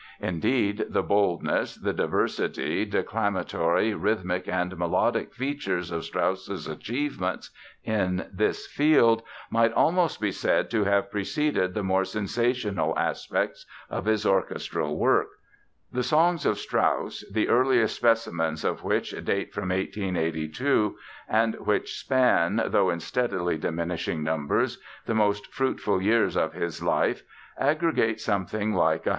[0.19, 7.51] Indeed, the boldness, the diversity, declamatory, rhythmic and melodic features of Strauss's achievements
[7.83, 14.05] in this field might almost be said to have preceded the more sensational aspects of
[14.05, 15.35] his orchestral works.
[15.91, 20.97] The songs of Strauss, the earliest specimens of which date from 1882,
[21.29, 27.21] and which span (though in steadily diminishing numbers), the most fruitful years of his life,
[27.59, 29.09] aggregate something like 150.